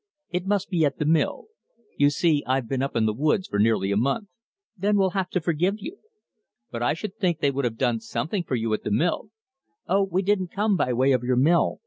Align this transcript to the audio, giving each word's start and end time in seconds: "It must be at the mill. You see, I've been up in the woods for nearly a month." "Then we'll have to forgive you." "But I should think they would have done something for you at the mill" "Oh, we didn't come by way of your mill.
"It 0.31 0.47
must 0.47 0.71
be 0.71 0.83
at 0.83 0.97
the 0.97 1.05
mill. 1.05 1.45
You 1.95 2.09
see, 2.09 2.43
I've 2.47 2.67
been 2.67 2.81
up 2.81 2.95
in 2.95 3.05
the 3.05 3.13
woods 3.13 3.47
for 3.47 3.59
nearly 3.59 3.91
a 3.91 3.95
month." 3.97 4.29
"Then 4.75 4.97
we'll 4.97 5.11
have 5.11 5.29
to 5.29 5.39
forgive 5.39 5.75
you." 5.79 5.99
"But 6.71 6.81
I 6.81 6.95
should 6.95 7.17
think 7.17 7.37
they 7.39 7.51
would 7.51 7.65
have 7.65 7.77
done 7.77 7.99
something 7.99 8.43
for 8.43 8.55
you 8.55 8.73
at 8.73 8.81
the 8.83 8.89
mill" 8.89 9.29
"Oh, 9.87 10.01
we 10.11 10.23
didn't 10.23 10.47
come 10.51 10.75
by 10.75 10.91
way 10.91 11.11
of 11.11 11.23
your 11.23 11.35
mill. 11.37 11.77